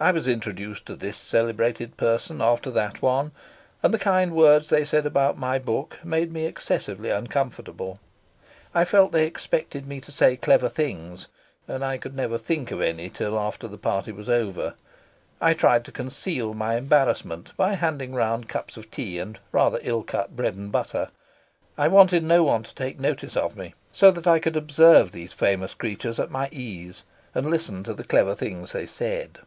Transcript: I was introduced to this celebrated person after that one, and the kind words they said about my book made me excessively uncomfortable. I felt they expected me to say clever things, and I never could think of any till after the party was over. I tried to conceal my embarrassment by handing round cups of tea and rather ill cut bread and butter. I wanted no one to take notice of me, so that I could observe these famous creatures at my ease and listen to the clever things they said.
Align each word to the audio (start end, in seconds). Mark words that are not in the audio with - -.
I 0.00 0.10
was 0.12 0.28
introduced 0.28 0.84
to 0.84 0.96
this 0.96 1.16
celebrated 1.16 1.96
person 1.96 2.42
after 2.42 2.70
that 2.72 3.00
one, 3.00 3.32
and 3.82 3.94
the 3.94 3.98
kind 3.98 4.32
words 4.32 4.68
they 4.68 4.84
said 4.84 5.06
about 5.06 5.38
my 5.38 5.58
book 5.58 5.98
made 6.04 6.30
me 6.30 6.44
excessively 6.44 7.08
uncomfortable. 7.08 8.00
I 8.74 8.84
felt 8.84 9.12
they 9.12 9.26
expected 9.26 9.86
me 9.88 10.02
to 10.02 10.12
say 10.12 10.36
clever 10.36 10.68
things, 10.68 11.28
and 11.66 11.82
I 11.82 11.98
never 12.12 12.36
could 12.36 12.44
think 12.46 12.70
of 12.70 12.82
any 12.82 13.08
till 13.08 13.38
after 13.38 13.66
the 13.66 13.78
party 13.78 14.12
was 14.12 14.28
over. 14.28 14.74
I 15.40 15.54
tried 15.54 15.86
to 15.86 15.92
conceal 15.92 16.52
my 16.52 16.74
embarrassment 16.76 17.56
by 17.56 17.72
handing 17.72 18.12
round 18.14 18.46
cups 18.46 18.76
of 18.76 18.90
tea 18.90 19.18
and 19.18 19.38
rather 19.52 19.78
ill 19.80 20.02
cut 20.02 20.36
bread 20.36 20.54
and 20.54 20.70
butter. 20.70 21.08
I 21.78 21.88
wanted 21.88 22.24
no 22.24 22.42
one 22.42 22.64
to 22.64 22.74
take 22.74 23.00
notice 23.00 23.38
of 23.38 23.56
me, 23.56 23.72
so 23.90 24.10
that 24.10 24.26
I 24.26 24.38
could 24.38 24.56
observe 24.58 25.12
these 25.12 25.32
famous 25.32 25.72
creatures 25.72 26.20
at 26.20 26.30
my 26.30 26.50
ease 26.52 27.04
and 27.34 27.46
listen 27.48 27.82
to 27.84 27.94
the 27.94 28.04
clever 28.04 28.34
things 28.34 28.72
they 28.72 28.84
said. 28.84 29.38